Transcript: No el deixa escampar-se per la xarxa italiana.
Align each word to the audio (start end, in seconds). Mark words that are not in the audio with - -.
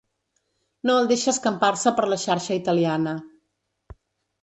No 0.91 0.95
el 1.01 1.09
deixa 1.11 1.29
escampar-se 1.35 1.95
per 2.01 2.09
la 2.15 2.19
xarxa 2.25 2.59
italiana. 2.65 3.17